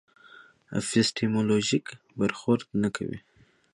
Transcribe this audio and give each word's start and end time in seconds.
اپیستیمولوژیک 0.79 1.85
برخورد 2.19 2.61
نه 2.81 2.89
کوي. 2.95 3.19